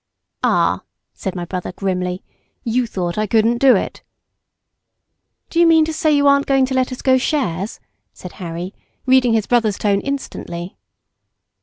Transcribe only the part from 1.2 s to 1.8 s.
my brother